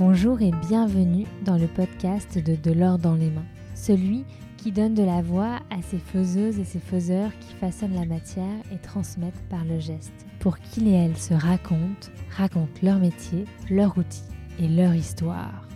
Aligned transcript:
Bonjour 0.00 0.42
et 0.42 0.50
bienvenue 0.50 1.24
dans 1.44 1.56
le 1.56 1.68
podcast 1.68 2.36
de 2.36 2.56
De 2.56 2.72
l'or 2.72 2.98
dans 2.98 3.14
les 3.14 3.30
mains, 3.30 3.46
celui 3.76 4.24
qui 4.56 4.72
donne 4.72 4.94
de 4.94 5.04
la 5.04 5.22
voix 5.22 5.60
à 5.70 5.80
ces 5.82 5.98
faiseuses 5.98 6.58
et 6.58 6.64
ces 6.64 6.80
faiseurs 6.80 7.30
qui 7.38 7.54
façonnent 7.54 7.94
la 7.94 8.04
matière 8.04 8.58
et 8.72 8.78
transmettent 8.78 9.48
par 9.48 9.64
le 9.64 9.78
geste, 9.78 10.26
pour 10.40 10.58
qu'ils 10.58 10.88
et 10.88 10.94
elles 10.94 11.16
se 11.16 11.32
racontent, 11.32 12.08
racontent 12.36 12.80
leur 12.82 12.98
métier, 12.98 13.44
leur 13.70 13.96
outil 13.96 14.24
et 14.58 14.66
leur 14.66 14.96
histoire. 14.96 15.68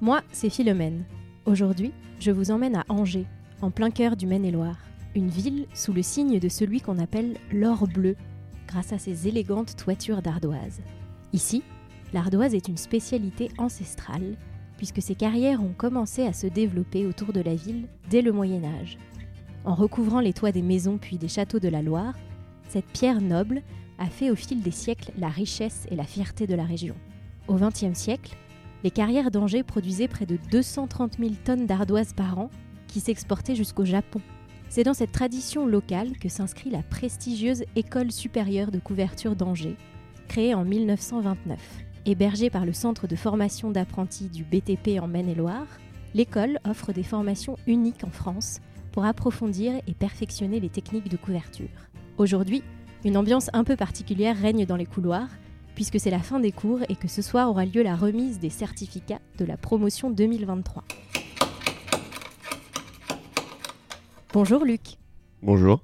Moi, 0.00 0.22
c'est 0.32 0.48
Philomène. 0.48 1.04
Aujourd'hui, 1.44 1.92
je 2.20 2.30
vous 2.30 2.50
emmène 2.50 2.76
à 2.76 2.86
Angers, 2.88 3.26
en 3.60 3.70
plein 3.70 3.90
cœur 3.90 4.16
du 4.16 4.26
Maine-et-Loire, 4.26 4.78
une 5.14 5.28
ville 5.28 5.66
sous 5.74 5.92
le 5.92 6.02
signe 6.02 6.38
de 6.38 6.48
celui 6.48 6.80
qu'on 6.80 6.98
appelle 6.98 7.36
l'or 7.52 7.86
bleu, 7.86 8.16
grâce 8.66 8.94
à 8.94 8.98
ses 8.98 9.28
élégantes 9.28 9.76
toitures 9.76 10.22
d'ardoise. 10.22 10.80
Ici, 11.34 11.62
l'ardoise 12.12 12.54
est 12.54 12.68
une 12.68 12.76
spécialité 12.76 13.50
ancestrale, 13.58 14.36
puisque 14.76 15.02
ces 15.02 15.14
carrières 15.14 15.62
ont 15.62 15.74
commencé 15.76 16.22
à 16.22 16.32
se 16.32 16.46
développer 16.46 17.06
autour 17.06 17.32
de 17.32 17.40
la 17.40 17.54
ville 17.54 17.86
dès 18.10 18.22
le 18.22 18.32
Moyen 18.32 18.64
Âge. 18.64 18.98
En 19.64 19.74
recouvrant 19.74 20.20
les 20.20 20.32
toits 20.32 20.52
des 20.52 20.62
maisons 20.62 20.98
puis 20.98 21.18
des 21.18 21.28
châteaux 21.28 21.58
de 21.58 21.68
la 21.68 21.82
Loire, 21.82 22.14
cette 22.68 22.86
pierre 22.86 23.20
noble 23.20 23.62
a 23.98 24.06
fait 24.06 24.30
au 24.30 24.36
fil 24.36 24.62
des 24.62 24.70
siècles 24.70 25.12
la 25.18 25.28
richesse 25.28 25.86
et 25.90 25.96
la 25.96 26.04
fierté 26.04 26.46
de 26.46 26.54
la 26.54 26.64
région. 26.64 26.94
Au 27.48 27.56
XXe 27.56 27.98
siècle, 27.98 28.36
les 28.84 28.90
carrières 28.90 29.30
d'Angers 29.30 29.64
produisaient 29.64 30.08
près 30.08 30.26
de 30.26 30.38
230 30.50 31.18
000 31.18 31.32
tonnes 31.44 31.66
d'ardoise 31.66 32.12
par 32.12 32.38
an 32.38 32.50
qui 32.86 33.00
s'exportaient 33.00 33.56
jusqu'au 33.56 33.84
Japon. 33.84 34.20
C'est 34.68 34.84
dans 34.84 34.94
cette 34.94 35.12
tradition 35.12 35.66
locale 35.66 36.16
que 36.18 36.28
s'inscrit 36.28 36.70
la 36.70 36.82
prestigieuse 36.82 37.64
École 37.74 38.12
supérieure 38.12 38.70
de 38.70 38.78
couverture 38.78 39.34
d'Angers, 39.34 39.76
créée 40.28 40.54
en 40.54 40.64
1929. 40.64 41.58
Hébergée 42.10 42.48
par 42.48 42.64
le 42.64 42.72
Centre 42.72 43.06
de 43.06 43.14
formation 43.16 43.70
d'apprentis 43.70 44.30
du 44.30 44.42
BTP 44.42 44.98
en 44.98 45.06
Maine-et-Loire, 45.06 45.66
l'école 46.14 46.58
offre 46.64 46.94
des 46.94 47.02
formations 47.02 47.58
uniques 47.66 48.02
en 48.02 48.08
France 48.10 48.60
pour 48.92 49.04
approfondir 49.04 49.74
et 49.86 49.92
perfectionner 49.92 50.58
les 50.58 50.70
techniques 50.70 51.10
de 51.10 51.18
couverture. 51.18 51.68
Aujourd'hui, 52.16 52.62
une 53.04 53.18
ambiance 53.18 53.50
un 53.52 53.62
peu 53.62 53.76
particulière 53.76 54.40
règne 54.40 54.64
dans 54.64 54.76
les 54.76 54.86
couloirs, 54.86 55.28
puisque 55.74 56.00
c'est 56.00 56.08
la 56.08 56.20
fin 56.20 56.40
des 56.40 56.50
cours 56.50 56.80
et 56.88 56.96
que 56.96 57.08
ce 57.08 57.20
soir 57.20 57.50
aura 57.50 57.66
lieu 57.66 57.82
la 57.82 57.94
remise 57.94 58.38
des 58.38 58.48
certificats 58.48 59.20
de 59.36 59.44
la 59.44 59.58
promotion 59.58 60.10
2023. 60.10 60.84
Bonjour 64.32 64.64
Luc. 64.64 64.96
Bonjour, 65.42 65.82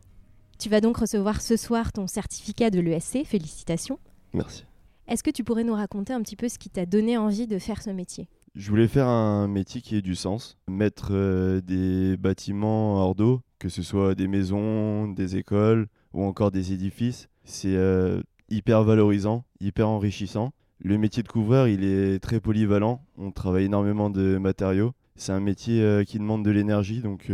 Tu 0.58 0.70
vas 0.70 0.80
donc 0.80 0.96
recevoir 0.96 1.42
ce 1.42 1.58
soir 1.58 1.92
ton 1.92 2.06
certificat 2.06 2.70
de 2.70 2.80
l'ESC, 2.80 3.26
félicitations. 3.26 3.98
merci. 4.32 4.64
Est-ce 5.06 5.22
que 5.22 5.30
tu 5.30 5.44
pourrais 5.44 5.64
nous 5.64 5.74
raconter 5.74 6.14
un 6.14 6.22
petit 6.22 6.34
peu 6.34 6.48
ce 6.48 6.58
qui 6.58 6.70
t'a 6.70 6.86
donné 6.86 7.18
envie 7.18 7.46
de 7.46 7.58
faire 7.58 7.82
ce 7.82 7.90
métier? 7.90 8.26
Je 8.54 8.70
voulais 8.70 8.88
faire 8.88 9.06
un 9.06 9.48
métier 9.48 9.82
qui 9.82 9.96
ait 9.96 10.02
du 10.02 10.14
sens, 10.14 10.56
mettre 10.66 11.08
euh, 11.10 11.60
des 11.60 12.16
bâtiments 12.16 12.96
hors 12.96 13.14
d'eau, 13.14 13.42
que 13.58 13.68
ce 13.68 13.82
soit 13.82 14.14
des 14.14 14.28
maisons, 14.28 15.08
des 15.08 15.36
écoles 15.36 15.88
ou 16.14 16.24
encore 16.24 16.50
des 16.50 16.72
édifices. 16.72 17.28
C'est 17.44 17.76
euh, 17.76 18.22
hyper 18.48 18.82
valorisant, 18.82 19.44
hyper 19.60 19.90
enrichissant. 19.90 20.52
Le 20.78 20.96
métier 20.96 21.22
de 21.22 21.28
couvreur, 21.28 21.68
il 21.68 21.84
est 21.84 22.18
très 22.18 22.40
polyvalent. 22.40 23.04
On 23.18 23.30
travaille 23.30 23.64
énormément 23.64 24.08
de 24.08 24.38
matériaux. 24.38 24.92
C'est 25.16 25.32
un 25.32 25.40
métier 25.40 25.82
euh, 25.82 26.04
qui 26.04 26.18
demande 26.18 26.44
de 26.44 26.50
l'énergie, 26.50 27.00
donc 27.00 27.30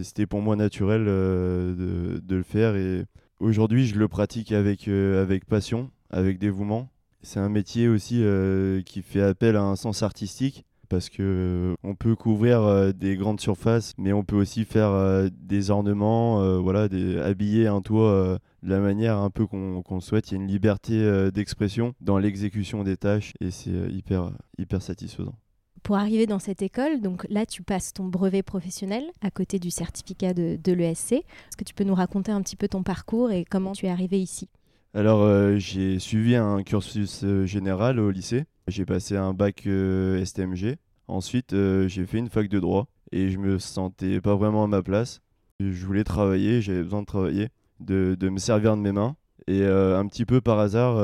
c'était 0.00 0.26
pour 0.26 0.40
moi 0.40 0.56
naturel 0.56 1.04
de, 1.04 2.22
de 2.24 2.36
le 2.36 2.42
faire. 2.42 2.74
Et 2.74 3.04
aujourd'hui, 3.38 3.86
je 3.86 3.98
le 3.98 4.08
pratique 4.08 4.50
avec, 4.52 4.88
avec 4.88 5.44
passion, 5.44 5.90
avec 6.08 6.38
dévouement. 6.38 6.88
C'est 7.22 7.38
un 7.38 7.48
métier 7.48 7.88
aussi 7.88 8.18
euh, 8.20 8.82
qui 8.82 9.02
fait 9.02 9.22
appel 9.22 9.56
à 9.56 9.62
un 9.62 9.76
sens 9.76 10.02
artistique 10.02 10.64
parce 10.88 11.08
que 11.08 11.22
euh, 11.22 11.74
on 11.84 11.94
peut 11.94 12.16
couvrir 12.16 12.62
euh, 12.62 12.92
des 12.92 13.16
grandes 13.16 13.40
surfaces, 13.40 13.94
mais 13.96 14.12
on 14.12 14.24
peut 14.24 14.36
aussi 14.36 14.64
faire 14.64 15.30
des 15.30 15.70
ornements, 15.70 16.60
voilà, 16.60 16.88
des, 16.88 17.18
habiller 17.18 17.68
un 17.68 17.80
toit 17.80 18.38
de 18.62 18.68
la 18.68 18.80
manière 18.80 19.18
un 19.18 19.30
peu 19.30 19.46
qu'on 19.46 20.00
souhaite. 20.00 20.30
Il 20.30 20.34
y 20.34 20.36
a 20.38 20.42
une 20.42 20.48
liberté 20.48 21.30
d'expression 21.32 21.94
dans 22.00 22.18
l'exécution 22.18 22.82
des 22.82 22.96
tâches 22.96 23.32
et 23.40 23.50
c'est 23.50 23.70
hyper, 23.70 24.32
hyper 24.58 24.82
satisfaisant. 24.82 25.34
Pour 25.82 25.96
arriver 25.96 26.26
dans 26.26 26.38
cette 26.38 26.62
école, 26.62 27.00
donc 27.00 27.26
là 27.28 27.44
tu 27.44 27.62
passes 27.62 27.92
ton 27.92 28.04
brevet 28.04 28.44
professionnel 28.44 29.04
à 29.20 29.30
côté 29.30 29.58
du 29.58 29.70
certificat 29.70 30.32
de, 30.32 30.56
de 30.62 30.72
l'ESC. 30.72 31.12
Est-ce 31.12 31.56
que 31.56 31.64
tu 31.64 31.74
peux 31.74 31.84
nous 31.84 31.94
raconter 31.94 32.30
un 32.30 32.40
petit 32.40 32.54
peu 32.54 32.68
ton 32.68 32.82
parcours 32.82 33.32
et 33.32 33.44
comment 33.44 33.72
tu 33.72 33.86
es 33.86 33.90
arrivé 33.90 34.20
ici? 34.20 34.48
Alors, 34.94 35.22
euh, 35.22 35.56
j'ai 35.58 35.98
suivi 35.98 36.36
un 36.36 36.62
cursus 36.62 37.22
euh, 37.24 37.46
général 37.46 37.98
au 37.98 38.10
lycée. 38.10 38.44
J'ai 38.68 38.84
passé 38.84 39.16
un 39.16 39.32
bac 39.32 39.66
euh, 39.66 40.18
STMG. 40.24 40.76
Ensuite, 41.08 41.54
j'ai 41.88 42.06
fait 42.06 42.18
une 42.18 42.28
fac 42.28 42.48
de 42.48 42.58
droit 42.60 42.86
et 43.10 43.30
je 43.30 43.38
me 43.38 43.58
sentais 43.58 44.20
pas 44.20 44.34
vraiment 44.36 44.64
à 44.64 44.66
ma 44.66 44.82
place. 44.82 45.20
Je 45.60 45.84
voulais 45.84 46.04
travailler, 46.04 46.62
j'avais 46.62 46.82
besoin 46.82 47.00
de 47.02 47.06
travailler, 47.06 47.48
de, 47.80 48.16
de 48.18 48.28
me 48.28 48.38
servir 48.38 48.76
de 48.76 48.80
mes 48.82 48.92
mains. 48.92 49.16
Et 49.48 49.64
un 49.66 50.06
petit 50.06 50.24
peu 50.24 50.40
par 50.40 50.58
hasard, 50.60 50.96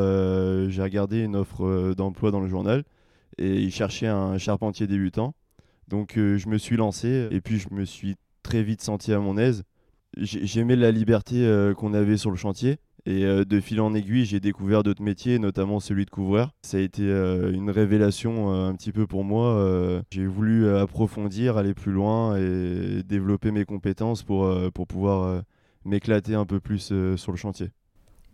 j'ai 0.71 0.83
regardé 0.83 1.25
une 1.25 1.37
offre 1.37 1.93
d'emploi 1.95 2.31
dans 2.31 2.41
le 2.41 2.49
journal 2.49 2.85
et 3.37 3.61
ils 3.61 3.73
cherchaient 3.73 4.07
un 4.07 4.39
charpentier 4.39 4.87
débutant. 4.87 5.35
Donc, 5.89 6.13
je 6.17 6.49
me 6.49 6.59
suis 6.59 6.77
lancé 6.77 7.29
et 7.31 7.41
puis 7.41 7.59
je 7.59 7.69
me 7.73 7.85
suis 7.85 8.17
très 8.43 8.63
vite 8.63 8.83
senti 8.83 9.13
à 9.13 9.19
mon 9.19 9.37
aise. 9.37 9.65
J'ai- 10.17 10.47
J'aimais 10.47 10.77
la 10.77 10.93
liberté 10.93 11.47
qu'on 11.77 11.93
avait 11.93 12.17
sur 12.17 12.31
le 12.31 12.37
chantier. 12.37 12.79
Et 13.09 13.25
euh, 13.25 13.47
de 13.47 13.59
fil 13.59 13.81
en 13.81 13.95
aiguille, 13.95 14.27
j'ai 14.27 14.39
découvert 14.39 14.83
d'autres 14.83 15.03
métiers, 15.03 15.39
notamment 15.39 15.81
celui 15.81 16.05
de 16.05 16.11
couvreur. 16.11 16.53
Ça 16.61 16.77
a 16.77 16.81
été 16.81 17.01
euh, 17.05 17.51
une 17.55 17.71
révélation 17.71 18.53
euh, 18.53 18.69
un 18.69 18.75
petit 18.75 18.93
peu 18.93 19.07
pour 19.07 19.25
moi. 19.25 19.39
J'ai 20.11 20.27
voulu 20.27 20.69
approfondir, 20.77 21.57
aller 21.57 21.73
plus 21.73 21.91
loin 21.91 22.37
et 22.37 23.03
développer 23.03 23.51
mes 23.51 23.65
compétences 23.65 24.23
pour, 24.23 24.55
pour 24.75 24.87
pouvoir 24.87 25.43
m'éclater 25.87 26.35
un 26.35 26.45
peu 26.45 26.61
plus 26.61 26.93
sur 27.17 27.33
le 27.33 27.39
chantier. 27.39 27.71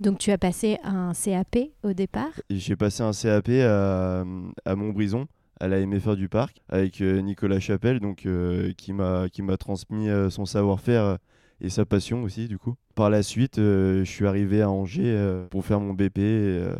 Donc 0.00 0.18
tu 0.18 0.32
as 0.32 0.38
passé 0.38 0.78
un 0.82 1.12
CAP 1.12 1.56
au 1.84 1.92
départ? 1.92 2.32
J'ai 2.50 2.74
passé 2.74 3.04
un 3.04 3.12
CAP 3.12 3.50
à, 3.62 4.24
à 4.64 4.74
Montbrison, 4.74 5.28
à 5.60 5.68
la 5.68 5.86
MFR 5.86 6.16
du 6.16 6.28
Parc, 6.28 6.62
avec 6.68 7.00
Nicolas 7.00 7.60
Chapelle, 7.60 8.00
donc, 8.00 8.26
euh, 8.26 8.72
qui 8.76 8.92
m'a 8.92 9.28
qui 9.28 9.42
m'a 9.42 9.56
transmis 9.56 10.08
son 10.30 10.46
savoir-faire 10.46 11.18
et 11.60 11.68
sa 11.70 11.84
passion 11.84 12.22
aussi, 12.22 12.48
du 12.48 12.58
coup. 12.58 12.74
Par 12.94 13.10
la 13.10 13.22
suite, 13.22 13.58
euh, 13.58 14.04
je 14.04 14.10
suis 14.10 14.26
arrivé 14.26 14.62
à 14.62 14.70
Angers 14.70 15.02
euh, 15.06 15.46
pour 15.50 15.64
faire 15.64 15.80
mon 15.80 15.94
BP 15.94 16.18
et 16.18 16.22
euh, 16.22 16.74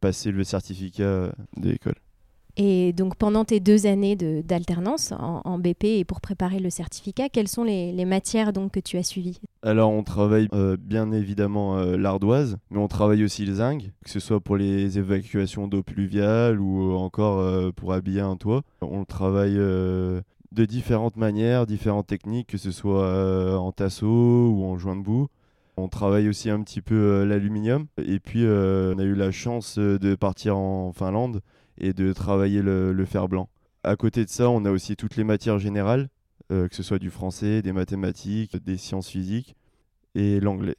passer 0.00 0.30
le 0.32 0.44
certificat 0.44 1.32
de 1.56 1.68
l'école. 1.70 1.94
Et 2.56 2.92
donc 2.92 3.14
pendant 3.16 3.44
tes 3.44 3.60
deux 3.60 3.86
années 3.86 4.16
de- 4.16 4.42
d'alternance 4.42 5.12
en, 5.12 5.40
en 5.44 5.58
BP 5.58 5.84
et 5.84 6.04
pour 6.04 6.20
préparer 6.20 6.58
le 6.58 6.68
certificat, 6.68 7.28
quelles 7.28 7.46
sont 7.48 7.62
les, 7.62 7.92
les 7.92 8.04
matières 8.04 8.52
donc 8.52 8.72
que 8.72 8.80
tu 8.80 8.98
as 8.98 9.04
suivies? 9.04 9.38
Alors, 9.62 9.90
on 9.90 10.02
travaille 10.02 10.48
euh, 10.52 10.76
bien 10.78 11.12
évidemment 11.12 11.78
euh, 11.78 11.96
l'ardoise, 11.96 12.58
mais 12.70 12.78
on 12.78 12.88
travaille 12.88 13.22
aussi 13.22 13.46
le 13.46 13.54
zinc, 13.54 13.90
que 14.04 14.10
ce 14.10 14.18
soit 14.20 14.40
pour 14.40 14.56
les 14.56 14.98
évacuations 14.98 15.68
d'eau 15.68 15.82
pluviale 15.84 16.60
ou 16.60 16.92
encore 16.94 17.38
euh, 17.38 17.70
pour 17.70 17.92
habiller 17.92 18.20
un 18.20 18.36
toit. 18.36 18.62
On 18.82 18.98
le 19.00 19.06
travaille 19.06 19.56
de 20.52 20.64
différentes 20.64 21.16
manières, 21.16 21.66
différentes 21.66 22.06
techniques, 22.06 22.48
que 22.48 22.58
ce 22.58 22.70
soit 22.70 23.04
euh, 23.04 23.56
en 23.56 23.72
tasseau 23.72 24.50
ou 24.50 24.64
en 24.64 24.76
joint 24.76 24.96
de 24.96 25.02
boue. 25.02 25.28
On 25.76 25.88
travaille 25.88 26.28
aussi 26.28 26.50
un 26.50 26.62
petit 26.62 26.82
peu 26.82 26.94
euh, 26.94 27.24
l'aluminium. 27.24 27.86
Et 27.98 28.18
puis, 28.18 28.44
euh, 28.44 28.94
on 28.94 28.98
a 28.98 29.04
eu 29.04 29.14
la 29.14 29.30
chance 29.30 29.78
de 29.78 30.14
partir 30.14 30.56
en 30.56 30.92
Finlande 30.92 31.40
et 31.78 31.92
de 31.92 32.12
travailler 32.12 32.62
le, 32.62 32.92
le 32.92 33.04
fer 33.04 33.28
blanc. 33.28 33.48
À 33.84 33.96
côté 33.96 34.24
de 34.24 34.30
ça, 34.30 34.50
on 34.50 34.64
a 34.64 34.70
aussi 34.70 34.96
toutes 34.96 35.16
les 35.16 35.24
matières 35.24 35.58
générales, 35.58 36.10
que 36.50 36.68
ce 36.74 36.82
soit 36.82 36.98
du 36.98 37.10
français, 37.10 37.62
des 37.62 37.72
mathématiques, 37.72 38.56
des 38.62 38.76
sciences 38.76 39.08
physiques 39.08 39.54
et 40.16 40.40
l'anglais. 40.40 40.76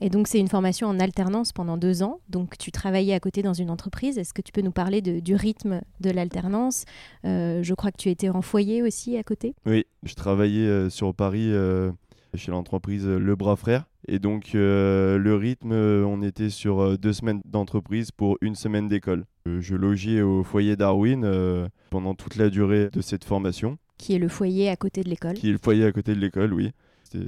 Et 0.00 0.10
donc 0.10 0.26
c'est 0.28 0.38
une 0.40 0.48
formation 0.48 0.88
en 0.88 0.98
alternance 0.98 1.52
pendant 1.52 1.76
deux 1.76 2.02
ans. 2.02 2.20
Donc 2.28 2.58
tu 2.58 2.70
travaillais 2.72 3.14
à 3.14 3.20
côté 3.20 3.42
dans 3.42 3.54
une 3.54 3.70
entreprise. 3.70 4.18
Est-ce 4.18 4.34
que 4.34 4.42
tu 4.42 4.52
peux 4.52 4.60
nous 4.62 4.72
parler 4.72 5.00
de- 5.00 5.20
du 5.20 5.34
rythme 5.34 5.80
de 6.00 6.10
l'alternance? 6.10 6.84
Euh, 7.24 7.62
Je 7.62 7.74
crois 7.74 7.90
que 7.92 7.96
tu 7.98 8.10
étais 8.10 8.28
en 8.28 8.42
foyer 8.42 8.82
aussi 8.82 9.16
à 9.16 9.22
côté. 9.22 9.54
Oui, 9.64 9.84
je 10.02 10.14
travaillais 10.14 10.66
euh, 10.66 10.90
sur 10.90 11.14
Paris 11.14 11.50
euh, 11.52 11.90
chez 12.34 12.50
l'entreprise 12.50 13.06
Le 13.06 13.36
Bras 13.36 13.56
Frère. 13.56 13.84
Et 14.08 14.18
donc, 14.20 14.50
le 14.52 15.34
rythme, 15.34 15.72
on 15.72 16.22
était 16.22 16.48
sur 16.50 16.96
deux 16.96 17.12
semaines 17.12 17.40
d'entreprise 17.44 18.12
pour 18.12 18.38
une 18.40 18.54
semaine 18.54 18.86
d'école. 18.88 19.24
Je 19.46 19.74
logeais 19.74 20.22
au 20.22 20.44
foyer 20.44 20.76
Darwin 20.76 21.68
pendant 21.90 22.14
toute 22.14 22.36
la 22.36 22.48
durée 22.48 22.88
de 22.92 23.00
cette 23.00 23.24
formation, 23.24 23.78
qui 23.98 24.14
est 24.14 24.18
le 24.18 24.28
foyer 24.28 24.68
à 24.68 24.76
côté 24.76 25.02
de 25.02 25.08
l'école. 25.08 25.34
qui 25.34 25.48
est 25.48 25.52
le 25.52 25.58
foyer 25.58 25.84
à 25.86 25.90
côté 25.90 26.14
de 26.14 26.20
l'école, 26.20 26.52
oui. 26.54 26.70
C'était 27.02 27.26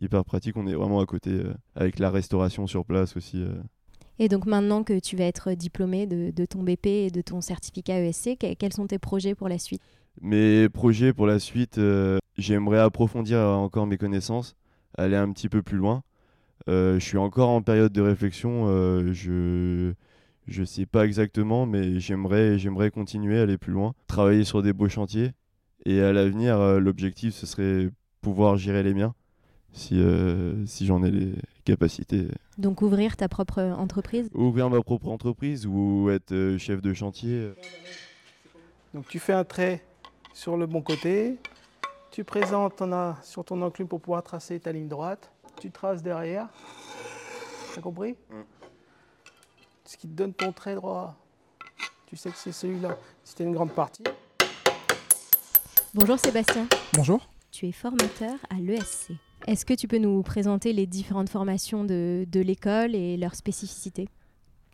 hyper 0.00 0.24
pratique, 0.24 0.56
on 0.56 0.66
est 0.66 0.74
vraiment 0.74 1.00
à 1.00 1.06
côté, 1.06 1.30
euh, 1.30 1.54
avec 1.74 1.98
la 1.98 2.10
restauration 2.10 2.66
sur 2.66 2.84
place 2.84 3.16
aussi. 3.16 3.42
euh. 3.42 3.54
Et 4.18 4.28
donc 4.28 4.46
maintenant 4.46 4.84
que 4.84 4.98
tu 5.00 5.16
vas 5.16 5.24
être 5.24 5.52
diplômé 5.52 6.06
de, 6.06 6.30
de 6.30 6.44
ton 6.46 6.62
BP 6.62 6.86
et 6.86 7.10
de 7.10 7.20
ton 7.20 7.40
certificat 7.40 7.98
ESC, 8.00 8.36
que- 8.36 8.54
quels 8.54 8.72
sont 8.72 8.86
tes 8.86 8.98
projets 8.98 9.34
pour 9.34 9.48
la 9.48 9.58
suite? 9.58 9.82
Mes 10.20 10.68
projets 10.68 11.12
pour 11.12 11.26
la 11.26 11.40
suite, 11.40 11.78
euh, 11.78 12.18
j'aimerais 12.38 12.78
approfondir 12.78 13.38
encore 13.38 13.86
mes 13.86 13.98
connaissances, 13.98 14.54
aller 14.96 15.16
un 15.16 15.32
petit 15.32 15.48
peu 15.48 15.62
plus 15.62 15.76
loin. 15.78 16.02
Je 16.68 16.98
suis 17.00 17.18
encore 17.18 17.50
en 17.50 17.60
période 17.62 17.92
de 17.92 18.00
réflexion. 18.00 18.68
je, 19.12 19.92
Je 20.46 20.64
sais 20.64 20.86
pas 20.86 21.04
exactement, 21.04 21.66
mais 21.66 21.98
j'aimerais, 22.00 22.58
j'aimerais 22.58 22.90
continuer, 22.90 23.38
aller 23.40 23.58
plus 23.58 23.72
loin, 23.72 23.94
travailler 24.06 24.44
sur 24.44 24.62
des 24.62 24.72
beaux 24.72 24.88
chantiers. 24.88 25.32
Et 25.84 26.00
à 26.00 26.12
l'avenir, 26.12 26.58
l'objectif, 26.80 27.34
ce 27.34 27.46
serait 27.46 27.90
pouvoir 28.20 28.56
gérer 28.56 28.82
les 28.82 28.94
miens, 28.94 29.14
si, 29.74 30.00
euh, 30.00 30.64
si 30.66 30.86
j'en 30.86 31.02
ai 31.02 31.10
les 31.10 31.32
capacités. 31.64 32.28
Donc 32.56 32.80
ouvrir 32.80 33.16
ta 33.16 33.28
propre 33.28 33.60
entreprise? 33.60 34.28
Ouvrir 34.32 34.70
ma 34.70 34.80
propre 34.82 35.08
entreprise 35.08 35.66
ou 35.66 36.08
être 36.10 36.32
euh, 36.32 36.56
chef 36.58 36.80
de 36.80 36.94
chantier. 36.94 37.52
Donc 38.94 39.06
tu 39.08 39.18
fais 39.18 39.32
un 39.32 39.44
trait 39.44 39.84
sur 40.32 40.56
le 40.56 40.66
bon 40.66 40.80
côté, 40.80 41.36
tu 42.10 42.22
présentes 42.24 42.76
ton 42.76 42.92
a- 42.92 43.18
sur 43.22 43.44
ton 43.44 43.60
enclume 43.62 43.88
pour 43.88 44.00
pouvoir 44.00 44.22
tracer 44.22 44.58
ta 44.60 44.72
ligne 44.72 44.88
droite, 44.88 45.30
tu 45.60 45.70
traces 45.70 46.02
derrière. 46.02 46.48
T'as 47.74 47.80
compris? 47.80 48.12
Mm. 48.30 48.34
Ce 49.84 49.96
qui 49.96 50.06
te 50.08 50.12
donne 50.12 50.32
ton 50.32 50.52
trait 50.52 50.76
droit. 50.76 51.16
Tu 52.06 52.16
sais 52.16 52.30
que 52.30 52.36
c'est 52.36 52.52
celui-là. 52.52 52.96
C'était 53.24 53.44
une 53.44 53.52
grande 53.52 53.72
partie. 53.72 54.04
Bonjour 55.92 56.18
Sébastien, 56.18 56.66
Bonjour. 56.94 57.28
tu 57.50 57.66
es 57.68 57.72
formateur 57.72 58.34
à 58.50 58.54
l'ESC. 58.56 59.12
Est-ce 59.46 59.66
que 59.66 59.74
tu 59.74 59.88
peux 59.88 59.98
nous 59.98 60.22
présenter 60.22 60.72
les 60.72 60.86
différentes 60.86 61.28
formations 61.28 61.84
de, 61.84 62.26
l'école 62.34 62.94
et 62.94 63.18
leurs 63.18 63.34
spécificités? 63.34 64.08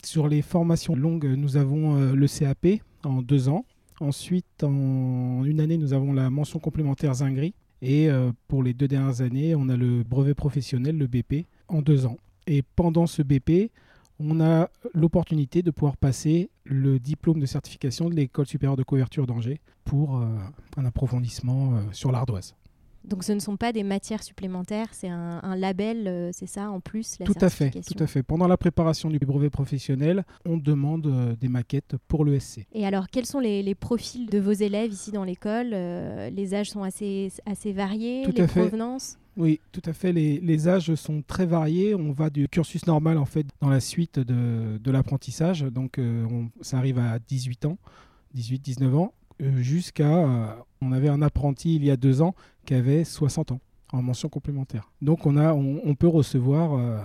Sur 0.05 0.28
les 0.28 0.43
formations 0.43 0.94
longues, 0.94 1.26
nous 1.26 1.56
avons 1.56 1.96
euh, 1.96 2.14
le 2.14 2.26
CAP 2.28 2.81
en 3.02 3.20
deux 3.20 3.49
ans. 3.49 3.64
Ensuite, 3.99 4.62
en 4.62 5.44
une 5.44 5.61
année, 5.61 5.76
nous 5.76 5.93
avons 5.93 6.12
la 6.12 6.31
mention 6.31 6.61
complémentaire 6.61 7.14
Zingri. 7.14 7.52
Et 7.82 8.08
euh, 8.08 8.31
pour 8.46 8.62
les 8.62 8.72
deux 8.72 8.87
dernières 8.87 9.22
années, 9.22 9.56
on 9.56 9.69
a 9.69 9.76
le 9.76 10.05
brevet 10.05 10.34
professionnel, 10.34 10.96
le 10.96 11.08
BP, 11.08 11.46
en 11.66 11.82
deux 11.82 12.06
ans. 12.06 12.16
Et 12.46 12.62
pendant 12.62 13.08
ce 13.08 13.23
BP, 13.23 13.73
on 14.20 14.40
a 14.40 14.70
l'opportunité 14.94 15.62
de 15.62 15.73
pouvoir 15.73 15.96
passer 15.96 16.49
le 16.64 17.00
diplôme 17.00 17.40
de 17.40 17.46
certification 17.46 18.08
de 18.08 18.14
l'École 18.14 18.46
supérieure 18.46 18.76
de 18.76 18.84
couverture 18.84 19.26
d'Angers 19.26 19.61
pour 19.84 20.19
euh, 20.19 20.26
un 20.76 20.84
approfondissement 20.84 21.81
sur 21.90 22.12
l'ardoise. 22.12 22.55
Donc 23.05 23.25
ce 23.25 23.32
ne 23.32 23.38
sont 23.41 23.56
pas 23.56 23.73
des 23.73 23.82
matières 23.82 24.23
supplémentaires, 24.23 24.88
c'est 24.93 25.08
un, 25.08 25.41
un 25.43 25.56
label, 25.56 26.06
euh, 26.06 26.31
c'est 26.35 26.47
ça 26.47 26.70
en 26.70 26.81
plus 26.81 27.19
la 27.19 27.26
Tout 27.26 27.35
à 27.41 27.49
fait, 27.49 27.70
tout 27.70 28.02
à 28.02 28.06
fait. 28.06 28.23
Pendant 28.23 28.47
la 28.47 28.56
préparation 28.58 29.08
du 29.08 29.19
brevet 29.19 29.49
professionnel, 29.50 30.25
on 30.44 30.58
demande 30.58 31.06
euh, 31.06 31.35
des 31.35 31.49
maquettes 31.49 31.97
pour 32.08 32.25
l'ESC. 32.26 32.67
Et 32.73 32.87
alors, 32.87 33.08
quels 33.08 33.25
sont 33.26 33.41
les, 33.41 33.62
les 33.62 33.75
profils 33.75 34.29
de 34.29 34.38
vos 34.38 34.52
élèves 34.52 34.93
ici 34.93 35.12
dans 35.12 35.25
l'école 35.25 35.70
Euh, 35.73 36.29
Les 36.31 36.55
âges 36.55 36.70
sont 36.70 36.82
assez, 36.82 37.32
assez 37.47 37.73
variés, 37.73 38.23
Tout 38.25 38.32
les 38.37 38.47
fait. 38.47 38.61
provenances? 38.61 39.17
Oui, 39.37 39.61
tout 39.73 39.82
à 39.87 39.93
fait. 39.94 40.12
Les, 40.12 40.38
les 40.38 40.69
âges 40.69 40.94
sont 40.97 41.23
très 41.26 41.47
variés. 41.47 41.94
On 41.94 42.12
va 42.12 42.29
du 42.29 42.49
cursus 42.49 42.87
normal 42.87 43.17
en 43.17 43.25
fait 43.25 43.47
dans 43.62 43.70
la 43.70 43.81
suite 43.81 44.19
de, 44.19 44.76
de 44.76 44.91
l'apprentissage. 44.91 45.62
Donc 45.62 45.99
euh, 45.99 46.26
on- 46.31 46.50
ça 46.62 46.76
arrive 46.76 46.99
à 46.99 47.19
18 47.19 47.64
ans, 47.64 47.79
18-19 48.37 48.94
ans, 48.94 49.14
jusqu'à... 49.56 50.58
on 50.82 50.93
avait 50.93 51.08
un 51.08 51.23
apprenti 51.23 51.76
il 51.76 51.85
y 51.85 51.91
a 51.91 51.97
deux 51.97 52.20
ans 52.23 52.35
qui 52.70 52.76
avait 52.76 53.02
60 53.02 53.50
ans 53.50 53.61
en 53.93 54.00
mention 54.00 54.28
complémentaire. 54.28 54.93
Donc 55.02 55.26
on, 55.26 55.37
a, 55.37 55.52
on, 55.52 55.94
peut 55.96 56.06
recevoir 56.06 56.75
euh, 56.75 57.00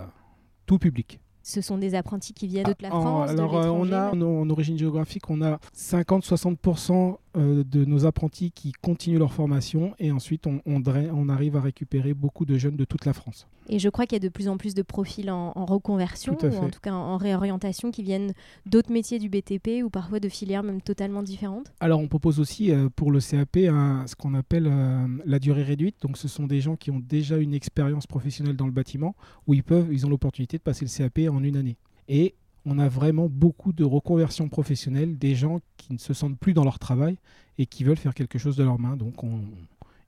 tout 0.68 0.78
public. 0.78 1.20
Ce 1.48 1.62
sont 1.62 1.78
des 1.78 1.94
apprentis 1.94 2.34
qui 2.34 2.48
viennent 2.48 2.64
de 2.66 2.72
toute 2.72 2.82
la 2.82 2.90
France, 2.90 3.30
alors 3.30 3.52
de 3.62 3.68
euh, 3.68 3.72
on 3.72 3.92
a 3.92 4.12
en, 4.16 4.22
en 4.22 4.50
origine 4.50 4.80
géographique, 4.80 5.30
on 5.30 5.44
a 5.44 5.60
50-60% 5.78 7.18
euh, 7.38 7.64
de 7.64 7.86
nos 7.86 8.06
apprentis 8.06 8.52
qui 8.52 8.72
continuent 8.72 9.20
leur 9.20 9.34
formation 9.34 9.94
et 10.00 10.12
ensuite 10.12 10.48
on, 10.48 10.62
on 10.66 10.80
dra- 10.80 11.12
on 11.14 11.30
arrive 11.30 11.56
à 11.58 11.62
récupérer 11.62 12.14
beaucoup 12.14 12.46
de 12.46 12.58
jeunes 12.58 12.78
de 12.78 12.86
toute 12.86 13.06
la 13.06 13.14
France. 13.14 13.48
Et 13.68 13.78
je 13.80 13.90
crois 13.90 14.06
qu'il 14.06 14.16
y 14.16 14.22
a 14.22 14.24
de 14.24 14.30
plus 14.30 14.48
en 14.48 14.58
plus 14.58 14.74
de 14.74 14.82
profils 14.84 15.30
en, 15.30 15.52
en 15.56 15.66
reconversion, 15.66 16.34
ou 16.34 16.36
en 16.66 16.70
tout 16.70 16.80
cas 16.82 16.94
en, 16.94 17.14
en 17.14 17.18
réorientation, 17.18 17.92
qui 17.92 18.04
viennent 18.04 18.34
d'autres 18.66 18.92
métiers 18.92 19.18
du 19.20 19.28
BTP 19.28 19.84
ou 19.84 19.90
parfois 19.90 20.20
de 20.20 20.30
filières 20.30 20.64
même 20.64 20.82
totalement 20.82 21.24
différentes. 21.24 21.74
Alors 21.80 22.00
on 22.00 22.08
propose 22.08 22.40
aussi 22.40 22.72
euh, 22.72 22.90
pour 22.96 23.12
le 23.12 23.20
CAP 23.20 23.58
un- 23.70 24.06
ce 24.08 24.16
qu'on 24.16 24.34
appelle 24.34 24.68
euh, 24.72 25.06
la 25.26 25.40
durée 25.40 25.64
réduite. 25.64 25.96
Donc 26.02 26.18
ce 26.18 26.28
sont 26.28 26.46
des 26.48 26.62
gens 26.62 26.76
qui 26.76 26.90
ont 26.92 27.00
déjà 27.00 27.38
une 27.38 27.54
expérience 27.54 28.08
professionnelle 28.08 28.56
dans 28.56 28.68
le 28.68 28.72
bâtiment 28.72 29.16
où 29.48 29.54
ils 29.54 29.64
peuvent, 29.64 29.90
ils 29.92 30.06
ont 30.06 30.10
l'opportunité 30.10 30.58
de 30.58 30.64
passer 30.64 30.86
le 30.86 30.92
CAP 31.10 31.20
en 31.35 31.35
une 31.44 31.58
année. 31.58 31.78
Et 32.08 32.36
on 32.66 32.80
a 32.80 32.88
vraiment 32.88 33.28
beaucoup 33.30 33.74
de 33.74 33.84
reconversions 33.84 34.50
professionnelles, 34.50 35.18
des 35.18 35.36
gens 35.36 35.60
qui 35.78 35.94
ne 35.94 35.98
se 36.00 36.14
sentent 36.14 36.38
plus 36.40 36.54
dans 36.54 36.64
leur 36.64 36.80
travail 36.80 37.18
et 37.58 37.66
qui 37.66 37.84
veulent 37.84 37.98
faire 37.98 38.14
quelque 38.16 38.40
chose 38.40 38.56
de 38.56 38.64
leurs 38.64 38.80
mains. 38.80 38.98
Donc 38.98 39.24
on- 39.24 39.42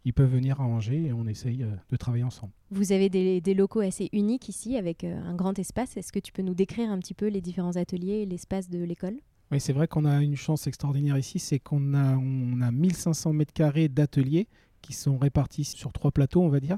ils 0.05 0.13
peuvent 0.13 0.31
venir 0.31 0.61
à 0.61 0.63
Angers 0.63 1.07
et 1.07 1.13
on 1.13 1.27
essaye 1.27 1.63
euh, 1.63 1.67
de 1.89 1.97
travailler 1.97 2.23
ensemble. 2.23 2.53
Vous 2.71 2.93
avez 2.93 3.09
des, 3.09 3.41
des 3.41 3.53
locaux 3.53 3.81
assez 3.81 4.07
uniques 4.13 4.47
ici, 4.47 4.77
avec 4.77 5.03
euh, 5.03 5.19
un 5.25 5.35
grand 5.35 5.57
espace. 5.59 5.97
Est-ce 5.97 6.13
que 6.13 6.19
tu 6.19 6.31
peux 6.31 6.41
nous 6.43 6.53
décrire 6.55 6.89
un 6.89 6.97
petit 6.99 7.13
peu 7.13 7.27
les 7.27 7.41
différents 7.41 7.75
ateliers 7.75 8.21
et 8.21 8.25
l'espace 8.25 8.69
de 8.69 8.81
l'école? 8.83 9.17
Oui, 9.51 9.59
c'est 9.59 9.73
vrai 9.73 9.87
qu'on 9.87 10.05
a 10.05 10.21
une 10.23 10.35
chance 10.37 10.65
extraordinaire 10.67 11.17
ici, 11.17 11.39
c'est 11.39 11.59
qu'on 11.59 11.93
a, 11.93 12.15
on 12.17 12.61
a 12.61 12.71
1500 12.71 13.33
mètres 13.33 13.53
carrés 13.53 13.87
d'ateliers 13.89 14.47
qui 14.87 14.93
sont 14.93 15.17
répartis 15.17 15.65
sur 15.65 15.91
trois 15.91 16.11
plateaux, 16.11 16.41
on 16.41 16.49
va 16.49 16.59
dire, 16.59 16.77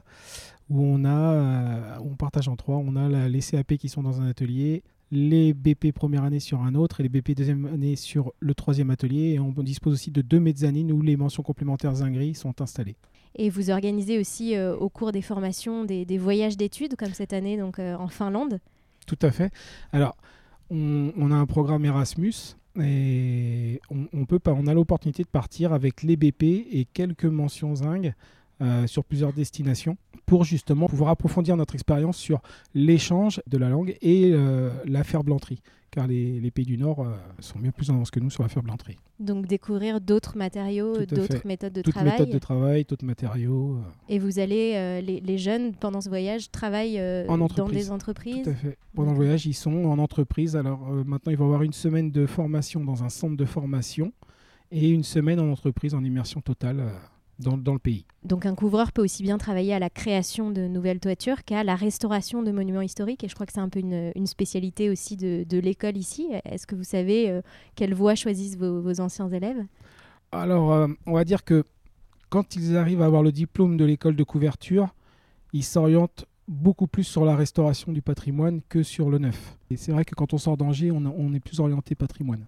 où 0.69 0.83
on 0.83 1.05
a, 1.05 1.09
euh, 1.09 1.97
on 2.03 2.15
partage 2.15 2.47
en 2.47 2.55
trois. 2.55 2.77
On 2.77 2.95
a 2.95 3.29
les 3.29 3.41
CAP 3.41 3.75
qui 3.75 3.87
sont 3.87 4.01
dans 4.01 4.19
un 4.19 4.27
atelier, 4.27 4.83
les 5.11 5.53
BP 5.53 5.91
première 5.93 6.23
année 6.23 6.39
sur 6.39 6.61
un 6.61 6.73
autre 6.75 6.99
et 6.99 7.03
les 7.03 7.09
BP 7.09 7.35
deuxième 7.35 7.65
année 7.67 7.95
sur 7.95 8.33
le 8.39 8.53
troisième 8.55 8.89
atelier. 8.89 9.33
Et 9.33 9.39
on 9.39 9.51
dispose 9.51 9.93
aussi 9.93 10.11
de 10.11 10.21
deux 10.21 10.39
mezzanines 10.39 10.91
où 10.91 11.01
les 11.01 11.17
mentions 11.17 11.43
complémentaires 11.43 11.95
Zingri 11.95 12.33
sont 12.33 12.61
installées. 12.61 12.95
Et 13.35 13.49
vous 13.49 13.69
organisez 13.69 14.19
aussi 14.19 14.55
euh, 14.55 14.75
au 14.75 14.89
cours 14.89 15.11
des 15.11 15.21
formations 15.21 15.85
des, 15.85 16.03
des 16.05 16.17
voyages 16.17 16.57
d'études, 16.57 16.95
comme 16.95 17.13
cette 17.13 17.33
année 17.33 17.57
donc 17.57 17.77
euh, 17.77 17.95
en 17.95 18.07
Finlande? 18.07 18.59
Tout 19.05 19.19
à 19.21 19.31
fait. 19.31 19.51
Alors, 19.91 20.17
on, 20.71 21.11
on 21.15 21.31
a 21.31 21.35
un 21.35 21.45
programme 21.45 21.85
Erasmus 21.85 22.55
on, 22.79 24.07
on 24.13 24.25
peut 24.25 24.39
pas, 24.39 24.53
on 24.53 24.67
a 24.67 24.73
l'opportunité 24.73 25.23
de 25.23 25.29
partir 25.29 25.73
avec 25.73 26.03
les 26.03 26.15
BP 26.15 26.43
et 26.43 26.87
quelques 26.93 27.25
mentions 27.25 27.75
Zing 27.75 28.13
euh, 28.61 28.87
sur 28.87 29.03
plusieurs 29.03 29.33
destinations 29.33 29.97
pour 30.25 30.43
justement 30.43 30.87
pouvoir 30.87 31.09
approfondir 31.11 31.57
notre 31.57 31.73
expérience 31.75 32.17
sur 32.17 32.41
l'échange 32.73 33.41
de 33.47 33.57
la 33.57 33.69
langue 33.69 33.97
et 34.01 34.31
euh, 34.33 34.69
la 34.85 35.03
ferblanterie. 35.03 35.61
Car 35.91 36.05
les, 36.05 36.39
les 36.39 36.51
pays 36.51 36.65
du 36.65 36.77
Nord 36.77 36.99
euh, 36.99 37.15
sont 37.39 37.57
bien 37.57 37.71
plus 37.71 37.89
en 37.89 37.95
avance 37.95 38.11
que 38.11 38.19
nous 38.19 38.29
sur 38.29 38.43
la 38.43 38.49
ferblanterie. 38.49 38.97
Donc 39.19 39.47
découvrir 39.47 39.99
d'autres 39.99 40.37
matériaux, 40.37 41.03
d'autres 41.03 41.47
méthodes 41.47 41.73
de 41.73 41.81
Toutes 41.81 41.95
travail. 41.95 42.11
méthodes 42.11 42.29
de 42.29 42.37
travail, 42.37 42.85
d'autres 42.87 43.05
matériaux. 43.05 43.77
euh, 43.77 44.13
Et 44.13 44.19
vous 44.19 44.37
allez, 44.37 45.01
les, 45.01 45.19
les 45.19 45.37
jeunes 45.39 45.73
pendant 45.73 45.99
ce 45.99 46.09
voyage 46.09 46.51
travaillent 46.51 47.01
En 47.27 47.37
dans 47.39 47.67
des 47.69 47.89
entreprises. 47.89 48.43
Tout 48.43 48.49
à 48.51 48.53
fait. 48.53 48.77
Pendant 48.93 49.11
le 49.11 49.17
voyage, 49.17 49.47
ils 49.47 49.53
sont 49.55 49.85
en 49.85 49.97
entreprise. 49.97 50.55
Alors 50.55 50.81
maintenant, 51.05 51.31
il 51.31 51.37
va 51.37 51.43
y 51.43 51.47
avoir 51.47 51.63
une 51.63 51.73
semaine 51.73 52.11
de 52.11 52.27
formation 52.27 52.83
dans 52.83 53.03
un 53.03 53.09
centre 53.09 53.35
de 53.35 53.45
formation 53.45 54.13
et 54.71 54.89
une 54.91 55.03
semaine 55.03 55.39
en 55.39 55.49
entreprise 55.51 55.95
en 55.95 56.03
immersion 56.03 56.39
totale 56.41 56.83
dans, 57.39 57.57
dans 57.57 57.73
le 57.73 57.79
pays. 57.79 58.05
Donc 58.23 58.45
un 58.45 58.53
couvreur 58.53 58.91
peut 58.91 59.01
aussi 59.01 59.23
bien 59.23 59.37
travailler 59.37 59.73
à 59.73 59.79
la 59.79 59.89
création 59.89 60.51
de 60.51 60.67
nouvelles 60.67 60.99
toitures 60.99 61.43
qu'à 61.43 61.63
la 61.63 61.75
restauration 61.75 62.43
de 62.43 62.51
monuments 62.51 62.81
historiques. 62.81 63.23
Et 63.23 63.27
je 63.27 63.33
crois 63.33 63.45
que 63.45 63.53
c'est 63.53 63.59
un 63.59 63.69
peu 63.69 63.79
une, 63.79 64.11
une 64.15 64.27
spécialité 64.27 64.89
aussi 64.89 65.17
de, 65.17 65.45
de 65.47 65.57
l'école 65.57 65.97
ici. 65.97 66.27
Est-ce 66.45 66.67
que 66.67 66.75
vous 66.75 66.83
savez 66.83 67.29
euh, 67.29 67.41
quelle 67.75 67.93
voie 67.93 68.15
choisissent 68.15 68.57
vos, 68.57 68.81
vos 68.81 68.99
anciens 68.99 69.29
élèves? 69.29 69.65
Alors, 70.31 70.71
euh, 70.73 70.87
on 71.07 71.13
va 71.13 71.23
dire 71.23 71.43
que 71.43 71.63
quand 72.29 72.55
ils 72.55 72.77
arrivent 72.77 73.01
à 73.01 73.05
avoir 73.05 73.23
le 73.23 73.31
diplôme 73.31 73.77
de 73.77 73.85
l'école 73.85 74.15
de 74.15 74.23
couverture, 74.23 74.93
ils 75.53 75.63
s'orientent 75.63 76.25
beaucoup 76.47 76.87
plus 76.87 77.03
sur 77.03 77.25
la 77.25 77.35
restauration 77.35 77.91
du 77.91 78.01
patrimoine 78.01 78.61
que 78.69 78.83
sur 78.83 79.09
le 79.09 79.17
neuf. 79.17 79.57
Et 79.69 79.77
c'est 79.77 79.91
vrai 79.91 80.03
que 80.03 80.13
quand 80.13 80.33
on 80.33 80.37
sort 80.37 80.57
d'Angers, 80.57 80.91
on, 80.91 81.05
on 81.05 81.33
est 81.33 81.39
plus 81.39 81.59
orienté 81.59 81.95
patrimoine. 81.95 82.45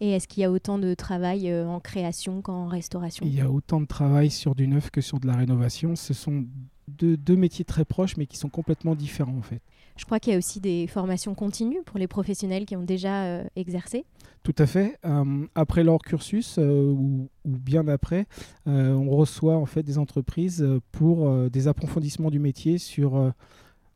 Et 0.00 0.10
est-ce 0.10 0.28
qu'il 0.28 0.42
y 0.42 0.44
a 0.44 0.50
autant 0.50 0.78
de 0.78 0.94
travail 0.94 1.50
euh, 1.50 1.66
en 1.66 1.80
création 1.80 2.42
qu'en 2.42 2.66
restauration? 2.66 3.24
Il 3.26 3.34
y 3.34 3.40
a 3.40 3.50
autant 3.50 3.80
de 3.80 3.86
travail 3.86 4.30
sur 4.30 4.54
du 4.54 4.68
neuf 4.68 4.90
que 4.90 5.00
sur 5.00 5.20
de 5.20 5.26
la 5.26 5.36
rénovation. 5.36 5.96
Ce 5.96 6.14
sont 6.14 6.44
deux, 6.88 7.16
deux 7.16 7.36
métiers 7.36 7.64
très 7.64 7.84
proches, 7.84 8.16
mais 8.16 8.26
qui 8.26 8.36
sont 8.36 8.48
complètement 8.48 8.94
différents 8.94 9.36
en 9.36 9.42
fait. 9.42 9.60
Je 9.96 10.04
crois 10.04 10.20
qu'il 10.20 10.32
y 10.32 10.36
a 10.36 10.38
aussi 10.38 10.60
des 10.60 10.86
formations 10.86 11.34
continues 11.34 11.82
pour 11.84 11.98
les 11.98 12.06
professionnels 12.06 12.66
qui 12.66 12.76
ont 12.76 12.82
déjà 12.82 13.24
euh, 13.24 13.44
exercé. 13.56 14.04
Tout 14.42 14.54
à 14.58 14.66
fait. 14.66 14.98
Euh, 15.04 15.46
après 15.54 15.84
leur 15.84 15.98
cursus 16.00 16.56
euh, 16.58 16.90
ou, 16.90 17.28
ou 17.44 17.56
bien 17.58 17.88
après, 17.88 18.26
on 18.66 19.10
reçoit 19.10 19.56
en 19.56 19.66
fait 19.66 19.82
des 19.82 19.98
entreprises 19.98 20.66
pour 20.92 21.48
des 21.48 21.68
approfondissements 21.68 22.30
du 22.30 22.38
métier 22.38 22.78
sur 22.78 23.32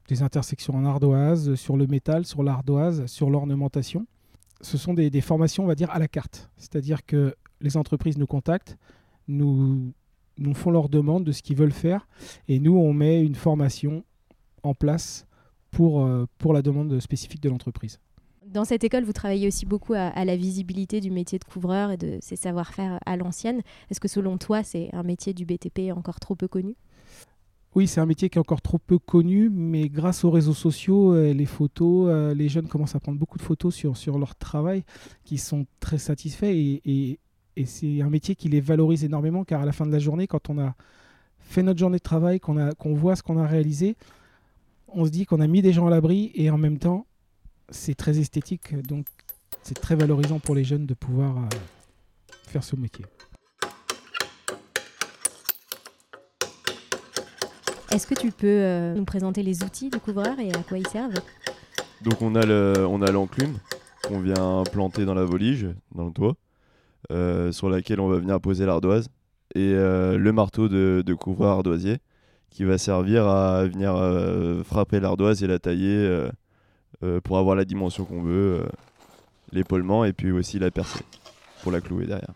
des 0.08 0.22
intersections 0.22 0.74
en 0.74 0.84
ardoise, 0.84 1.54
sur 1.54 1.76
le 1.76 1.86
métal, 1.86 2.24
sur 2.24 2.42
l'ardoise, 2.42 3.06
sur 3.06 3.30
l'ornementation. 3.30 4.06
Ce 4.60 4.78
sont 4.78 4.94
des, 4.94 5.20
formations, 5.20 5.64
on 5.64 5.66
va 5.66 5.74
dire, 5.74 5.90
à 5.90 5.98
la 5.98 6.08
carte. 6.08 6.50
C'est-à-dire 6.56 7.04
que 7.06 7.34
les 7.60 7.76
entreprises 7.76 8.18
nous 8.18 8.26
contactent, 8.26 8.76
nous, 9.28 9.92
nous 10.38 10.54
font 10.54 10.70
leur 10.70 10.88
demande 10.88 11.24
de 11.24 11.32
ce 11.32 11.42
qu'ils 11.42 11.56
veulent 11.56 11.72
faire, 11.72 12.06
et 12.48 12.60
nous, 12.60 12.76
on 12.76 12.92
met 12.92 13.22
une 13.22 13.34
formation 13.34 14.04
en 14.62 14.74
place 14.74 15.26
pour, 15.70 16.04
euh, 16.04 16.26
pour 16.38 16.52
la 16.52 16.62
demande 16.62 16.98
spécifique 17.00 17.42
de 17.42 17.48
l'entreprise. 17.48 18.00
Dans 18.44 18.64
cette 18.64 18.82
école, 18.82 19.04
vous 19.04 19.12
travaillez 19.12 19.46
aussi 19.46 19.64
beaucoup 19.64 19.92
à 19.94 20.24
la 20.24 20.36
visibilité 20.36 21.00
du 21.00 21.10
métier 21.12 21.38
de 21.38 21.44
couvreur 21.44 21.92
et 21.92 21.96
de 21.96 22.18
ses 22.20 22.34
savoir-faire 22.34 22.98
à 23.06 23.16
l'ancienne. 23.16 23.62
Est-ce 23.90 24.00
que 24.00 24.08
selon 24.08 24.38
toi, 24.38 24.64
c'est 24.64 24.92
un 24.92 25.04
métier 25.04 25.32
du 25.32 25.44
BTP 25.44 25.92
encore 25.94 26.18
trop 26.18 26.34
peu 26.34 26.48
connu? 26.48 26.74
Oui, 27.76 27.86
c'est 27.86 28.00
un 28.00 28.06
métier 28.06 28.28
qui 28.28 28.36
est 28.36 28.40
encore 28.40 28.62
trop 28.62 28.78
peu 28.78 28.98
connu, 28.98 29.48
mais 29.48 29.88
grâce 29.88 30.24
aux 30.24 30.30
réseaux 30.30 30.54
sociaux, 30.54 31.14
euh, 31.14 31.32
les 31.32 31.46
photos, 31.46 32.08
euh, 32.08 32.34
les 32.34 32.48
jeunes 32.48 32.66
commencent 32.66 32.96
à 32.96 33.00
prendre 33.00 33.18
beaucoup 33.18 33.38
de 33.38 33.42
photos 33.42 33.72
sur, 33.74 34.18
leur 34.18 34.34
travail, 34.34 34.82
qui 35.24 35.38
sont 35.38 35.66
très 35.78 35.98
satisfaits. 35.98 36.52
Et, 36.52 37.18
c'est 37.66 38.00
un 38.00 38.08
métier 38.08 38.34
qui 38.34 38.48
les 38.48 38.60
valorise 38.60 39.04
énormément, 39.04 39.44
car 39.44 39.60
à 39.60 39.66
la 39.66 39.72
fin 39.72 39.86
de 39.86 39.92
la 39.92 39.98
journée, 39.98 40.26
quand 40.26 40.48
on 40.48 40.58
a 40.58 40.74
fait 41.38 41.62
notre 41.62 41.78
journée 41.78 41.98
de 41.98 42.02
travail, 42.02 42.40
qu'on 42.40 42.94
voit 42.94 43.16
ce 43.16 43.22
qu'on 43.22 43.38
a 43.38 43.46
réalisé, 43.46 43.96
on 44.88 45.04
se 45.04 45.10
dit 45.10 45.26
qu'on 45.26 45.40
a 45.40 45.46
mis 45.46 45.60
des 45.60 45.72
gens 45.72 45.86
à 45.86 45.90
l'abri, 45.90 46.32
et 46.34 46.50
en 46.50 46.58
même 46.58 46.78
temps, 46.78 47.06
c'est 47.68 47.94
très 47.94 48.18
esthétique. 48.18 48.80
Donc, 48.82 49.06
c'est 49.62 49.78
très 49.78 49.94
valorisant 49.94 50.38
pour 50.38 50.54
les 50.54 50.64
jeunes 50.64 50.86
de 50.86 50.94
pouvoir 50.94 51.36
euh, 51.36 51.48
faire 52.46 52.64
ce 52.64 52.76
métier. 52.76 53.04
Est-ce 57.92 58.06
que 58.06 58.14
tu 58.14 58.30
peux 58.30 58.46
euh, 58.46 58.94
nous 58.94 59.04
présenter 59.04 59.42
les 59.42 59.64
outils 59.64 59.90
du 59.90 59.98
couvreur 59.98 60.38
et 60.38 60.52
à 60.52 60.62
quoi 60.62 60.78
ils 60.78 60.86
servent? 60.86 61.18
Donc 62.02 62.22
on 62.22 62.36
a 62.36 62.46
le, 62.46 62.86
on 62.88 63.02
a 63.02 63.10
l'enclume 63.10 63.58
qu'on 64.06 64.20
vient 64.20 64.62
planter 64.70 65.04
dans 65.04 65.14
la 65.14 65.24
volige, 65.24 65.66
dans 65.92 66.06
le 66.06 66.12
toit, 66.12 66.36
euh, 67.10 67.50
sur 67.50 67.68
laquelle 67.68 67.98
on 67.98 68.06
va 68.06 68.18
venir 68.18 68.40
poser 68.40 68.64
l'ardoise, 68.64 69.08
et 69.56 69.72
euh, 69.74 70.18
le 70.18 70.32
marteau 70.32 70.68
de, 70.68 71.02
de 71.04 71.14
couvreur 71.14 71.50
ardoisier 71.50 71.98
qui 72.50 72.62
va 72.62 72.78
servir 72.78 73.26
à 73.26 73.64
venir 73.64 73.94
frapper 74.64 75.00
l'ardoise 75.00 75.42
et 75.42 75.46
la 75.46 75.58
tailler 75.60 76.28
pour 77.22 77.38
avoir 77.38 77.54
la 77.54 77.64
dimension 77.64 78.04
qu'on 78.04 78.22
veut, 78.22 78.64
l'épaulement 79.52 80.04
et 80.04 80.12
puis 80.12 80.32
aussi 80.32 80.58
la 80.58 80.72
percer 80.72 81.04
pour 81.62 81.70
la 81.70 81.80
clouer 81.80 82.06
derrière. 82.06 82.32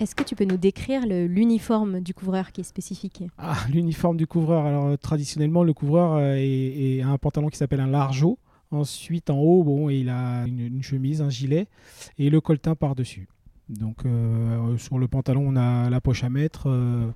Est-ce 0.00 0.14
que 0.14 0.22
tu 0.22 0.36
peux 0.36 0.44
nous 0.44 0.56
décrire 0.56 1.06
l'uniforme 1.06 2.00
du 2.00 2.14
couvreur 2.14 2.52
qui 2.52 2.60
est 2.60 2.64
spécifique? 2.64 3.24
Ah, 3.36 3.56
l'uniforme 3.72 4.16
du 4.16 4.26
couvreur. 4.26 4.64
Alors, 4.64 4.86
euh, 4.86 4.96
traditionnellement, 4.96 5.64
le 5.64 5.72
couvreur 5.72 6.16
euh, 6.16 7.02
a 7.02 7.06
un 7.06 7.18
pantalon 7.18 7.48
qui 7.48 7.56
s'appelle 7.56 7.80
un 7.80 7.88
largeau. 7.88 8.38
Ensuite, 8.70 9.30
en 9.30 9.38
haut, 9.38 9.90
il 9.90 10.08
a 10.08 10.46
une, 10.46 10.82
chemise, 10.82 11.22
un 11.22 11.30
gilet 11.30 11.66
et 12.18 12.30
le 12.30 12.40
colletin 12.40 12.74
par-dessus. 12.74 13.28
Donc, 13.68 14.04
euh, 14.04 14.76
sur 14.78 14.98
le 14.98 15.08
pantalon, 15.08 15.44
on 15.48 15.56
a 15.56 15.90
la 15.90 16.00
poche 16.00 16.22
à 16.22 16.30
mettre, 16.30 16.68
euh, 16.68 17.10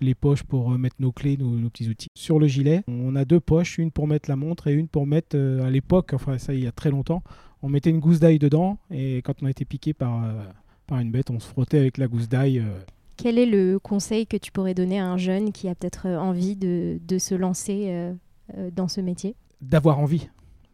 les 0.00 0.14
poches 0.14 0.42
pour 0.42 0.72
euh, 0.72 0.78
mettre 0.78 0.96
nos 0.98 1.12
clés, 1.12 1.36
nos, 1.36 1.68
petits 1.70 1.88
outils. 1.88 2.08
Sur 2.14 2.38
le 2.38 2.46
gilet, 2.46 2.82
on 2.88 3.16
a 3.16 3.24
deux 3.24 3.40
poches, 3.40 3.78
une 3.78 3.90
pour 3.90 4.06
mettre 4.06 4.28
la 4.28 4.36
montre 4.36 4.66
et 4.68 4.74
une 4.74 4.88
pour 4.88 5.06
mettre, 5.06 5.36
euh, 5.36 5.66
à 5.66 5.70
l'époque, 5.70 6.12
enfin, 6.12 6.38
ça, 6.38 6.54
il 6.54 6.64
y 6.64 6.66
a 6.66 6.72
très 6.72 6.90
longtemps, 6.90 7.22
on 7.62 7.68
mettait 7.68 7.90
une 7.90 8.00
gousse 8.00 8.20
d'ail 8.20 8.38
dedans 8.38 8.78
et 8.90 9.18
quand 9.18 9.42
on 9.42 9.46
a 9.46 9.50
été 9.50 9.64
piqué 9.64 9.94
par, 9.94 10.24
euh, 10.24 10.42
par 10.86 10.98
une 11.00 11.10
bête, 11.10 11.30
on 11.30 11.40
se 11.40 11.48
frottait 11.48 11.78
avec 11.78 11.98
la 11.98 12.08
gousse 12.08 12.28
d'ail. 12.28 12.58
euh, 12.60 12.78
Quel 13.16 13.38
est 13.38 13.46
le 13.46 13.78
conseil 13.78 14.26
que 14.26 14.36
tu 14.36 14.52
pourrais 14.52 14.74
donner 14.74 14.98
à 15.00 15.06
un 15.06 15.16
jeune 15.16 15.52
qui 15.52 15.68
a 15.68 15.74
peut-être 15.74 16.06
euh, 16.06 16.18
envie 16.18 16.56
de, 16.56 16.98
de 17.06 17.18
se 17.18 17.34
lancer 17.34 17.86
euh, 17.88 18.12
dans 18.74 18.88
ce 18.88 19.00
métier? 19.00 19.34
D'avoir 19.60 19.98
envie. 19.98 20.28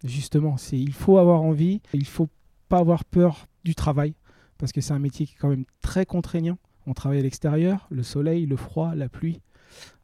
Justement, 0.05 0.57
c'est 0.57 0.79
il 0.79 0.93
faut 0.93 1.19
avoir 1.19 1.43
envie, 1.43 1.81
il 1.95 2.07
faut 2.07 2.29
pas 2.69 2.79
avoir 2.79 3.05
peur 3.05 3.47
du 3.65 3.75
travail 3.75 4.15
parce 4.59 4.73
que 4.73 4.81
c'est 4.81 4.93
un 4.93 4.99
métier 4.99 5.27
qui 5.27 5.35
est 5.35 5.39
quand 5.39 5.49
même 5.49 5.65
très 5.81 6.05
contraignant. 6.07 6.59
On 6.87 6.95
travaille 6.95 7.21
à 7.21 7.23
l'extérieur, 7.23 7.87
le 7.91 8.03
soleil, 8.03 8.47
le 8.47 8.57
froid, 8.57 8.95
la 8.97 9.09
pluie. 9.09 9.41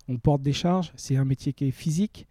On 0.09 0.17
porte 0.17 0.43
des 0.43 0.53
charges, 0.53 0.93
c'est 0.97 1.17
un 1.17 1.25
métier 1.25 1.53
qui 1.53 1.67
est 1.67 1.73
physique, 1.73 2.29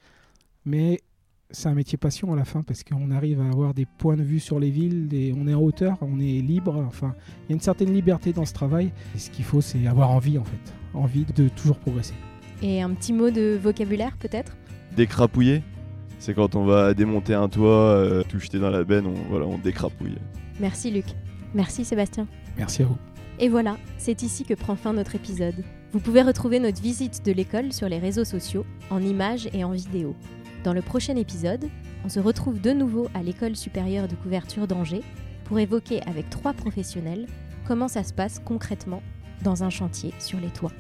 mais 0.66 1.02
c'est 1.52 1.70
un 1.70 1.74
métier 1.74 1.98
passion 1.98 2.34
à 2.34 2.36
la 2.36 2.44
fin 2.46 2.62
parce 2.62 2.84
qu'on 2.84 3.10
arrive 3.12 3.40
à 3.42 3.48
avoir 3.48 3.74
des 3.74 3.86
points 3.86 4.18
de 4.18 4.24
vue 4.24 4.40
sur 4.40 4.60
les 4.60 4.70
villes, 4.70 5.08
des- 5.08 5.34
on 5.38 5.48
est 5.48 5.54
en 5.54 5.62
hauteur, 5.62 5.98
on 6.02 6.20
est 6.20 6.42
libre, 6.42 6.84
enfin, 6.88 7.16
il 7.46 7.52
y 7.52 7.54
a 7.54 7.56
une 7.56 7.62
certaine 7.62 7.94
liberté 7.94 8.34
dans 8.34 8.46
ce 8.46 8.54
travail. 8.54 8.92
Et 9.16 9.20
ce 9.20 9.30
qu'il 9.30 9.46
faut, 9.46 9.62
c'est 9.62 9.88
avoir 9.88 10.12
envie 10.12 10.38
en 10.38 10.44
fait, 10.44 10.74
envie 10.94 11.26
de 11.36 11.48
toujours 11.50 11.78
progresser. 11.78 12.16
Et 12.62 12.82
un 12.82 12.90
petit 12.92 13.14
mot 13.14 13.30
de 13.30 13.58
vocabulaire 13.62 14.18
peut-être? 14.18 14.58
Décrapouiller, 14.96 15.64
c'est 16.20 16.34
quand 16.34 16.56
on 16.56 16.66
va 16.66 16.94
démonter 16.94 17.34
un 17.34 17.48
toit, 17.50 17.70
euh, 17.70 18.24
tout 18.28 18.40
jeter 18.40 18.60
dans 18.60 18.70
la 18.72 18.84
benne, 18.84 19.06
on, 19.06 19.14
voilà, 19.30 19.46
on 19.46 19.58
décrapouille. 19.58 20.16
Merci 20.60 20.92
Luc. 20.92 21.06
Merci 21.54 21.86
Sébastien. 21.86 22.28
Merci 22.58 22.82
à 22.82 22.86
vous. 22.86 22.98
Et 23.40 23.50
voilà, 23.50 23.78
c'est 23.98 24.24
ici 24.24 24.44
que 24.44 24.56
prend 24.56 24.76
fin 24.76 24.94
notre 24.94 25.16
épisode. 25.16 25.64
Vous 25.94 26.00
pouvez 26.00 26.22
retrouver 26.24 26.60
notre 26.60 26.82
visite 26.82 27.24
de 27.26 27.32
l'école 27.32 27.72
sur 27.72 27.88
les 27.88 28.00
réseaux 28.00 28.26
sociaux, 28.26 28.66
en 28.90 29.02
images 29.02 29.48
et 29.54 29.64
en 29.64 29.72
vidéo. 29.72 30.16
Dans 30.64 30.74
le 30.74 30.82
prochain 30.82 31.16
épisode, 31.16 31.70
on 32.06 32.10
se 32.10 32.20
retrouve 32.20 32.60
de 32.60 32.72
nouveau 32.72 33.08
à 33.14 33.24
l'école 33.24 33.56
supérieure 33.56 34.08
de 34.08 34.16
couverture 34.16 34.68
d'Angers 34.68 35.04
pour 35.46 35.60
évoquer 35.60 36.02
avec 36.04 36.30
trois 36.30 36.54
professionnels 36.54 37.28
comment 37.68 37.88
ça 37.88 38.04
se 38.04 38.14
passe 38.14 38.40
concrètement 38.44 39.02
dans 39.44 39.64
un 39.64 39.70
chantier 39.70 40.14
sur 40.20 40.40
les 40.40 40.50
toits. 40.50 40.74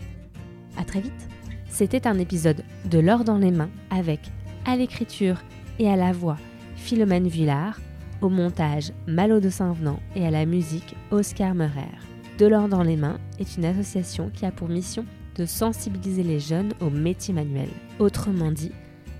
À 0.77 0.83
très 0.83 1.01
vite. 1.01 1.29
C'était 1.69 2.07
un 2.07 2.17
épisode 2.17 2.63
de 2.85 2.99
L'or 2.99 3.23
dans 3.23 3.37
les 3.37 3.51
mains 3.51 3.69
avec, 3.91 4.21
à 4.65 4.75
l'écriture 4.75 5.41
et 5.79 5.89
à 5.89 5.95
la 5.95 6.11
voix, 6.11 6.37
Philomène 6.75 7.27
Villard, 7.27 7.79
au 8.21 8.29
montage 8.29 8.93
Malo 9.05 9.39
de 9.39 9.49
Saint-Venant 9.49 9.99
et 10.15 10.25
à 10.25 10.31
la 10.31 10.45
musique 10.45 10.95
Oscar 11.11 11.53
Meurer. 11.53 11.91
De 12.39 12.45
l'or 12.45 12.67
dans 12.67 12.83
les 12.83 12.95
mains 12.95 13.19
est 13.39 13.57
une 13.57 13.65
association 13.65 14.31
qui 14.33 14.45
a 14.45 14.51
pour 14.51 14.69
mission 14.69 15.05
de 15.35 15.45
sensibiliser 15.45 16.23
les 16.23 16.39
jeunes 16.39 16.73
aux 16.81 16.89
métiers 16.89 17.33
manuels. 17.33 17.69
Autrement 17.99 18.51
dit, 18.51 18.71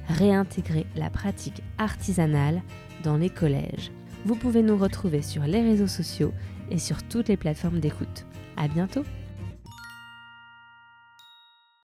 réintégrer 0.07 0.85
la 0.95 1.09
pratique 1.09 1.61
artisanale 1.77 2.61
dans 3.03 3.17
les 3.17 3.29
collèges. 3.29 3.91
Vous 4.25 4.35
pouvez 4.35 4.61
nous 4.61 4.77
retrouver 4.77 5.21
sur 5.21 5.43
les 5.43 5.61
réseaux 5.61 5.87
sociaux 5.87 6.33
et 6.71 6.79
sur 6.79 7.03
toutes 7.03 7.29
les 7.29 7.37
plateformes 7.37 7.79
d'écoute. 7.79 8.25
À 8.57 8.67
bientôt! 8.67 9.03